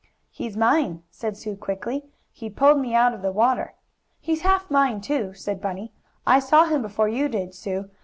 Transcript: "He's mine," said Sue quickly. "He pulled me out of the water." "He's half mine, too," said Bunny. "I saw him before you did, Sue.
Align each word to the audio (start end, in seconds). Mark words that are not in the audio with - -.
"He's 0.31 0.57
mine," 0.57 1.03
said 1.11 1.37
Sue 1.37 1.55
quickly. 1.55 2.01
"He 2.31 2.49
pulled 2.49 2.79
me 2.79 2.95
out 2.95 3.13
of 3.13 3.21
the 3.21 3.31
water." 3.31 3.75
"He's 4.19 4.41
half 4.41 4.71
mine, 4.71 4.99
too," 4.99 5.35
said 5.35 5.61
Bunny. 5.61 5.93
"I 6.25 6.39
saw 6.39 6.65
him 6.65 6.81
before 6.81 7.07
you 7.07 7.29
did, 7.29 7.53
Sue. 7.53 7.87